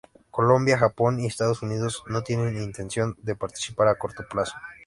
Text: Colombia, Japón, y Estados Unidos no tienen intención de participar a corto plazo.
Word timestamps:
Colombia, 0.31 0.79
Japón, 0.79 1.19
y 1.19 1.27
Estados 1.27 1.61
Unidos 1.61 2.01
no 2.07 2.23
tienen 2.23 2.59
intención 2.59 3.15
de 3.21 3.35
participar 3.35 3.87
a 3.87 3.99
corto 3.99 4.27
plazo. 4.27 4.55